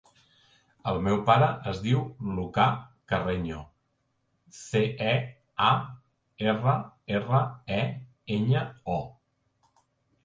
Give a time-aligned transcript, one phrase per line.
[0.91, 1.99] El meu pare es diu
[2.37, 2.65] Lucà
[3.13, 3.59] Carreño:
[4.61, 4.81] ce,
[5.67, 5.71] a,
[6.55, 6.77] erra,
[7.19, 7.43] erra,
[7.81, 7.83] e,
[8.41, 9.01] enya, o.